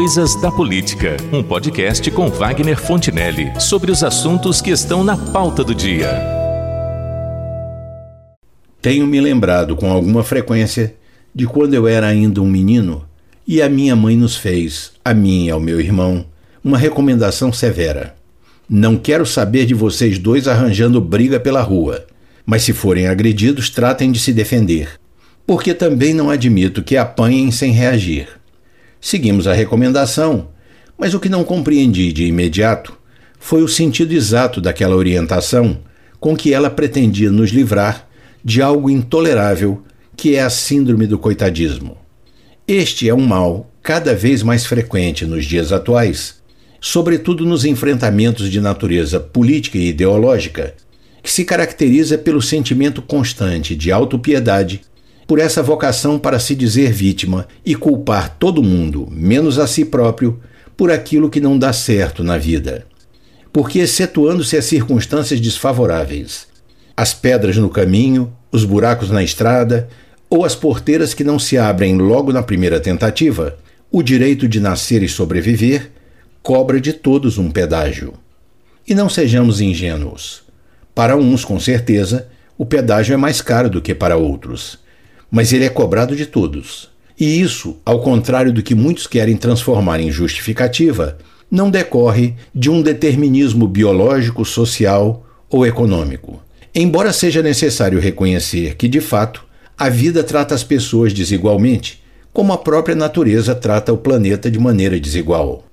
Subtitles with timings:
[0.00, 5.62] Coisas da Política, um podcast com Wagner Fontinelli sobre os assuntos que estão na pauta
[5.62, 6.08] do dia.
[8.80, 10.94] Tenho me lembrado com alguma frequência
[11.34, 13.04] de quando eu era ainda um menino
[13.46, 16.24] e a minha mãe nos fez, a mim e ao meu irmão,
[16.64, 18.16] uma recomendação severa.
[18.66, 22.06] Não quero saber de vocês dois arranjando briga pela rua,
[22.46, 24.98] mas se forem agredidos, tratem de se defender,
[25.46, 28.39] porque também não admito que apanhem sem reagir.
[29.00, 30.48] Seguimos a recomendação,
[30.98, 32.98] mas o que não compreendi de imediato
[33.38, 35.78] foi o sentido exato daquela orientação
[36.18, 38.06] com que ela pretendia nos livrar
[38.44, 39.82] de algo intolerável
[40.16, 41.96] que é a síndrome do coitadismo.
[42.68, 46.40] Este é um mal cada vez mais frequente nos dias atuais
[46.80, 50.74] sobretudo nos enfrentamentos de natureza política e ideológica,
[51.22, 54.80] que se caracteriza pelo sentimento constante de autopiedade,
[55.30, 60.40] por essa vocação para se dizer vítima e culpar todo mundo, menos a si próprio,
[60.76, 62.84] por aquilo que não dá certo na vida.
[63.52, 66.48] Porque, excetuando-se as circunstâncias desfavoráveis,
[66.96, 69.88] as pedras no caminho, os buracos na estrada
[70.28, 73.56] ou as porteiras que não se abrem logo na primeira tentativa,
[73.88, 75.92] o direito de nascer e sobreviver
[76.42, 78.14] cobra de todos um pedágio.
[78.84, 80.42] E não sejamos ingênuos.
[80.92, 82.26] Para uns, com certeza,
[82.58, 84.79] o pedágio é mais caro do que para outros,
[85.30, 86.90] mas ele é cobrado de todos.
[87.18, 91.18] E isso, ao contrário do que muitos querem transformar em justificativa,
[91.50, 96.40] não decorre de um determinismo biológico, social ou econômico.
[96.74, 99.44] Embora seja necessário reconhecer que, de fato,
[99.76, 105.00] a vida trata as pessoas desigualmente, como a própria natureza trata o planeta de maneira
[105.00, 105.64] desigual.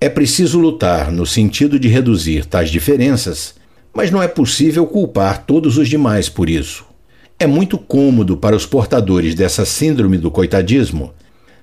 [0.00, 3.54] É preciso lutar no sentido de reduzir tais diferenças,
[3.92, 6.84] mas não é possível culpar todos os demais por isso.
[7.38, 11.12] É muito cômodo para os portadores dessa síndrome do coitadismo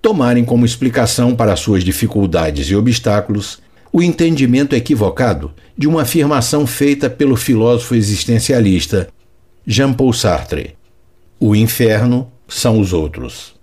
[0.00, 3.60] tomarem como explicação para suas dificuldades e obstáculos
[3.92, 9.08] o entendimento equivocado de uma afirmação feita pelo filósofo existencialista
[9.66, 10.74] Jean-Paul Sartre:
[11.38, 13.54] O inferno são os outros.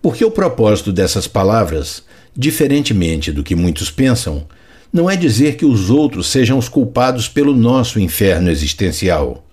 [0.00, 2.04] Porque o propósito dessas palavras
[2.40, 4.46] Diferentemente do que muitos pensam,
[4.92, 9.44] não é dizer que os outros sejam os culpados pelo nosso inferno existencial.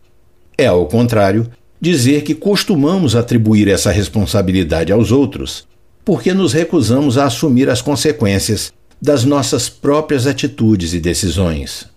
[0.55, 1.49] É, ao contrário,
[1.79, 5.67] dizer que costumamos atribuir essa responsabilidade aos outros
[6.05, 8.71] porque nos recusamos a assumir as consequências
[9.01, 11.87] das nossas próprias atitudes e decisões.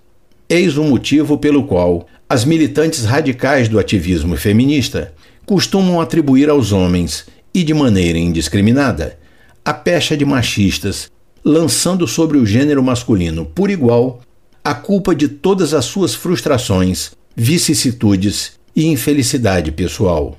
[0.48, 5.12] Eis o motivo pelo qual as militantes radicais do ativismo feminista
[5.44, 9.18] costumam atribuir aos homens, e de maneira indiscriminada,
[9.64, 11.10] a pecha de machistas,
[11.44, 14.20] lançando sobre o gênero masculino por igual
[14.64, 20.38] a culpa de todas as suas frustrações, vicissitudes e infelicidade pessoal.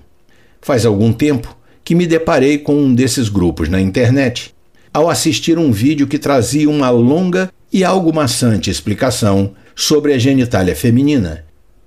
[0.61, 4.55] Faz algum tempo que me deparei com um desses grupos na internet
[4.93, 10.73] ao assistir um vídeo que trazia uma longa e algo maçante explicação sobre a genitália
[10.73, 11.43] feminina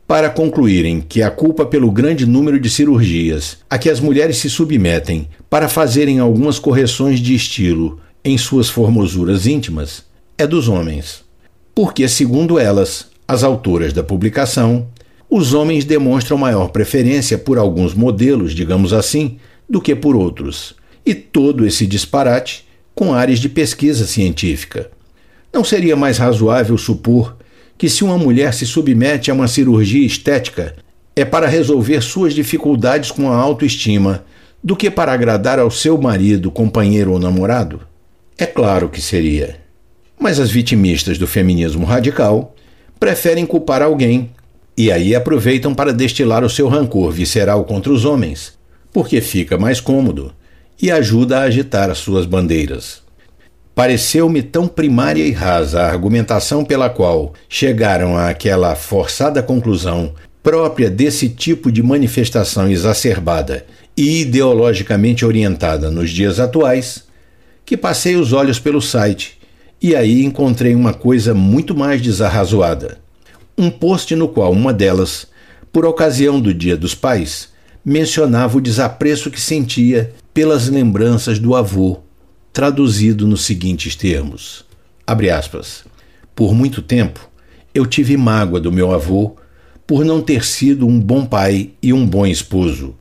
[0.07, 4.51] para concluírem que a culpa pelo grande número de cirurgias a que as mulheres se
[4.51, 10.05] submetem para fazerem algumas correções de estilo em suas formosuras íntimas
[10.37, 11.25] é dos homens.
[11.75, 14.87] Porque, segundo elas, as autoras da publicação,
[15.35, 20.75] os homens demonstram maior preferência por alguns modelos, digamos assim, do que por outros.
[21.07, 24.91] E todo esse disparate com áreas de pesquisa científica.
[25.51, 27.35] Não seria mais razoável supor
[27.79, 30.77] que se uma mulher se submete a uma cirurgia estética
[31.17, 34.27] é para resolver suas dificuldades com a autoestima
[34.63, 37.81] do que para agradar ao seu marido, companheiro ou namorado?
[38.37, 39.57] É claro que seria.
[40.21, 42.55] Mas as vitimistas do feminismo radical
[43.01, 44.31] preferem culpar alguém
[44.77, 48.55] e aí aproveitam para destilar o seu rancor visceral contra os homens,
[48.93, 50.33] porque fica mais cômodo
[50.81, 53.03] e ajuda a agitar as suas bandeiras.
[53.75, 60.13] Pareceu-me tão primária e rasa a argumentação pela qual chegaram àquela forçada conclusão
[60.43, 63.65] própria desse tipo de manifestação exacerbada
[63.97, 67.05] e ideologicamente orientada nos dias atuais,
[67.65, 69.39] que passei os olhos pelo site
[69.83, 72.99] e aí encontrei uma coisa muito mais desarrazoada.
[73.57, 75.27] Um post no qual uma delas,
[75.73, 77.51] por ocasião do Dia dos Pais,
[77.85, 82.01] mencionava o desapreço que sentia pelas lembranças do avô
[82.53, 84.65] traduzido nos seguintes termos:
[85.07, 85.85] abre aspas.
[86.35, 87.31] Por muito tempo
[87.75, 89.37] eu tive mágoa do meu avô
[89.87, 92.95] por não ter sido um bom pai e um bom esposo,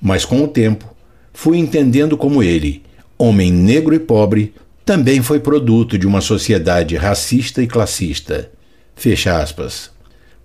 [0.00, 0.94] mas com o tempo
[1.32, 2.82] fui entendendo como ele,
[3.18, 4.54] homem negro e pobre,
[4.84, 8.51] também foi produto de uma sociedade racista e classista.
[8.94, 9.90] Fecha aspas.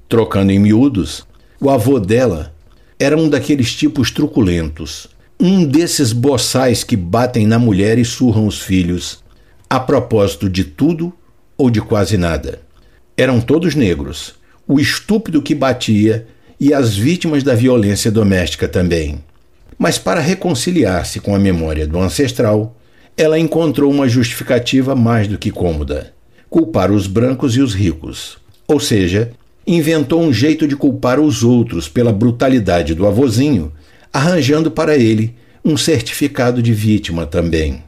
[0.09, 1.25] Trocando em miúdos,
[1.59, 2.53] o avô dela
[2.99, 5.07] era um daqueles tipos truculentos,
[5.39, 9.23] um desses boçais que batem na mulher e surram os filhos,
[9.69, 11.13] a propósito de tudo
[11.57, 12.61] ou de quase nada.
[13.15, 14.35] Eram todos negros,
[14.67, 16.27] o estúpido que batia
[16.59, 19.23] e as vítimas da violência doméstica também.
[19.77, 22.75] Mas para reconciliar-se com a memória do ancestral,
[23.15, 26.13] ela encontrou uma justificativa mais do que cômoda:
[26.49, 28.37] culpar os brancos e os ricos.
[28.67, 29.31] Ou seja,
[29.65, 33.71] inventou um jeito de culpar os outros pela brutalidade do avozinho,
[34.11, 37.83] arranjando para ele um certificado de vítima também.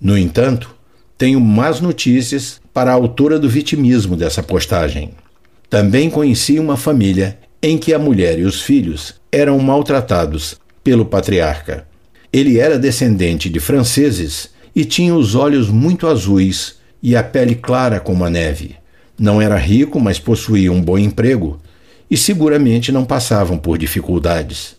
[0.00, 0.74] No entanto,
[1.16, 5.10] tenho más notícias para a autora do vitimismo dessa postagem.
[5.68, 11.86] Também conheci uma família em que a mulher e os filhos eram maltratados pelo patriarca.
[12.32, 18.00] Ele era descendente de franceses e tinha os olhos muito azuis e a pele clara
[18.00, 18.76] como a neve.
[19.18, 21.60] Não era rico, mas possuía um bom emprego
[22.10, 24.76] e seguramente não passavam por dificuldades.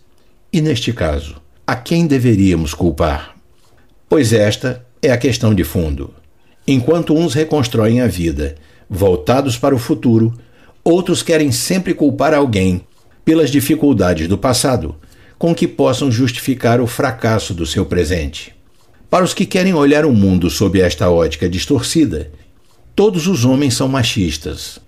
[0.51, 1.35] E neste caso,
[1.65, 3.35] a quem deveríamos culpar?
[4.07, 6.13] Pois esta é a questão de fundo.
[6.67, 8.55] Enquanto uns reconstroem a vida,
[8.89, 10.33] voltados para o futuro,
[10.83, 12.81] outros querem sempre culpar alguém
[13.23, 14.95] pelas dificuldades do passado,
[15.37, 18.55] com que possam justificar o fracasso do seu presente.
[19.09, 22.31] Para os que querem olhar o mundo sob esta ótica distorcida,
[22.95, 24.79] todos os homens são machistas,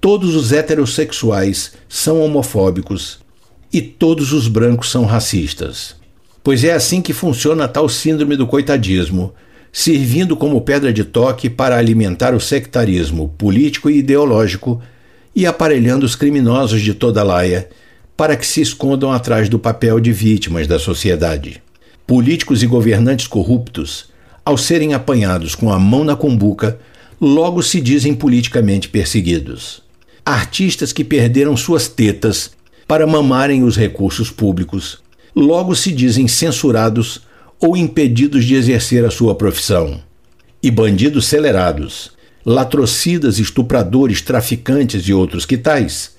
[0.00, 3.20] todos os heterossexuais são homofóbicos
[3.72, 5.96] e todos os brancos são racistas.
[6.42, 9.32] Pois é assim que funciona tal síndrome do coitadismo
[9.72, 14.82] servindo como pedra de toque para alimentar o sectarismo político e ideológico
[15.34, 17.68] e aparelhando os criminosos de toda laia
[18.16, 21.62] para que se escondam atrás do papel de vítimas da sociedade.
[22.10, 24.06] Políticos e governantes corruptos,
[24.44, 26.76] ao serem apanhados com a mão na cumbuca,
[27.20, 29.80] logo se dizem politicamente perseguidos.
[30.26, 32.50] Artistas que perderam suas tetas
[32.88, 34.98] para mamarem os recursos públicos,
[35.36, 37.20] logo se dizem censurados
[37.60, 40.00] ou impedidos de exercer a sua profissão.
[40.60, 42.10] E bandidos celerados,
[42.44, 46.16] latrocidas, estupradores, traficantes e outros que tais,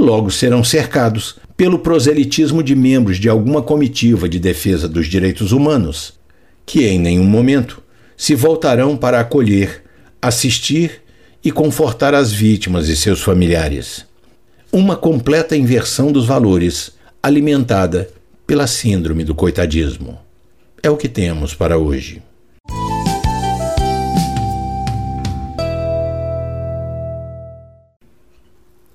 [0.00, 6.14] logo serão cercados pelo proselitismo de membros de alguma comitiva de defesa dos direitos humanos,
[6.64, 7.82] que em nenhum momento
[8.16, 9.82] se voltarão para acolher,
[10.20, 11.02] assistir
[11.44, 14.04] e confortar as vítimas e seus familiares.
[14.72, 16.92] Uma completa inversão dos valores,
[17.22, 18.08] alimentada
[18.46, 20.18] pela síndrome do coitadismo.
[20.82, 22.22] É o que temos para hoje.